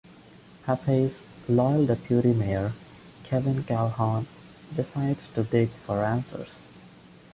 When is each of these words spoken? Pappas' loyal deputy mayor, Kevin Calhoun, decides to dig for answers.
Pappas' 0.65 1.21
loyal 1.47 1.85
deputy 1.85 2.33
mayor, 2.33 2.73
Kevin 3.21 3.61
Calhoun, 3.63 4.25
decides 4.75 5.29
to 5.29 5.43
dig 5.43 5.69
for 5.69 6.03
answers. 6.03 6.57